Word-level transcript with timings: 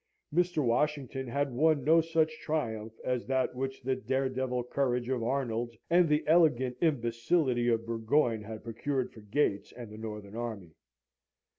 Mr. 0.33 0.65
Washington 0.65 1.27
had 1.27 1.53
won 1.53 1.83
no 1.83 2.01
such 2.01 2.39
triumph 2.39 2.91
as 3.05 3.27
that 3.27 3.53
which 3.53 3.83
the 3.83 3.95
dare 3.95 4.29
devil 4.29 4.63
courage 4.63 5.07
of 5.09 5.21
Arnold 5.21 5.75
and 5.91 6.09
the 6.09 6.23
elegant 6.25 6.75
imbecility 6.81 7.67
of 7.69 7.85
Burgoyne 7.85 8.41
had 8.41 8.63
procured 8.63 9.11
for 9.13 9.21
Gates 9.21 9.71
and 9.71 9.91
the 9.91 9.99
northern 9.99 10.35
army. 10.35 10.71